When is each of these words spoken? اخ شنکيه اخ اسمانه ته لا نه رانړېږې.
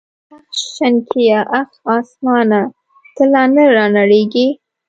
اخ 0.35 0.45
شنکيه 0.75 1.39
اخ 1.59 1.69
اسمانه 1.95 2.61
ته 3.15 3.23
لا 3.33 3.43
نه 3.53 3.63
رانړېږې. 3.75 4.47